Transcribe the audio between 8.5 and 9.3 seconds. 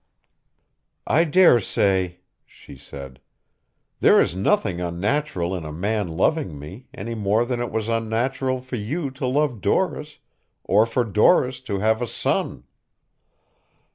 for you to